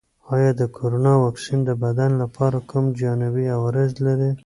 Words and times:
آیا 0.35 0.51
د 0.59 0.61
کرونا 0.75 1.13
واکسین 1.23 1.59
د 1.65 1.69
بدن 1.83 2.11
لپاره 2.21 2.57
کوم 2.69 2.85
جانبي 2.99 3.45
عوارض 3.57 3.91
لري؟ 4.05 4.31